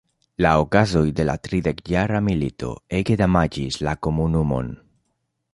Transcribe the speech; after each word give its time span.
La 0.43 0.53
okazoj 0.61 1.03
de 1.19 1.25
la 1.29 1.35
Tridekjara 1.47 2.23
milito 2.29 2.71
ege 3.01 3.21
damaĝis 3.23 3.81
la 3.89 3.97
komunumon. 4.09 4.77